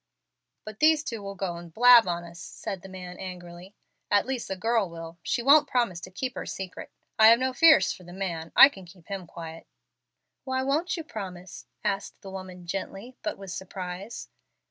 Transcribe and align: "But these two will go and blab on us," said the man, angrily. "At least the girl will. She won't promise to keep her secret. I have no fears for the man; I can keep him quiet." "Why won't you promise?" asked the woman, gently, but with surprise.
"But 0.65 0.79
these 0.79 1.03
two 1.03 1.21
will 1.21 1.35
go 1.35 1.57
and 1.57 1.71
blab 1.71 2.07
on 2.07 2.23
us," 2.23 2.39
said 2.39 2.81
the 2.81 2.89
man, 2.89 3.19
angrily. 3.19 3.75
"At 4.09 4.25
least 4.25 4.47
the 4.47 4.55
girl 4.55 4.89
will. 4.89 5.19
She 5.21 5.43
won't 5.43 5.67
promise 5.69 6.01
to 6.01 6.09
keep 6.09 6.33
her 6.33 6.47
secret. 6.47 6.89
I 7.19 7.27
have 7.27 7.37
no 7.37 7.53
fears 7.53 7.93
for 7.93 8.01
the 8.01 8.11
man; 8.11 8.51
I 8.55 8.67
can 8.67 8.85
keep 8.87 9.09
him 9.09 9.27
quiet." 9.27 9.67
"Why 10.43 10.63
won't 10.63 10.97
you 10.97 11.03
promise?" 11.03 11.67
asked 11.83 12.19
the 12.23 12.31
woman, 12.31 12.65
gently, 12.65 13.15
but 13.21 13.37
with 13.37 13.51
surprise. 13.51 14.27